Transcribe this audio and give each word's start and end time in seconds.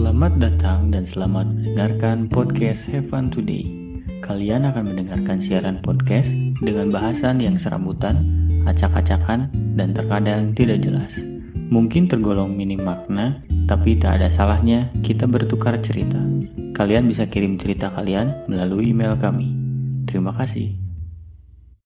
Selamat 0.00 0.32
datang 0.40 0.88
dan 0.88 1.04
selamat 1.04 1.44
mendengarkan 1.60 2.32
podcast 2.32 2.88
Heaven 2.88 3.28
Today. 3.28 3.68
Kalian 4.24 4.64
akan 4.64 4.96
mendengarkan 4.96 5.44
siaran 5.44 5.76
podcast 5.84 6.32
dengan 6.64 6.88
bahasan 6.88 7.36
yang 7.36 7.60
serabutan, 7.60 8.24
acak-acakan, 8.64 9.52
dan 9.76 9.92
terkadang 9.92 10.56
tidak 10.56 10.80
jelas. 10.80 11.20
Mungkin 11.68 12.08
tergolong 12.08 12.56
minim 12.56 12.80
makna, 12.80 13.44
tapi 13.68 14.00
tak 14.00 14.24
ada 14.24 14.32
salahnya 14.32 14.88
kita 15.04 15.28
bertukar 15.28 15.76
cerita. 15.84 16.16
Kalian 16.72 17.04
bisa 17.04 17.28
kirim 17.28 17.60
cerita 17.60 17.92
kalian 17.92 18.48
melalui 18.48 18.96
email 18.96 19.20
kami. 19.20 19.52
Terima 20.08 20.32
kasih. 20.32 20.79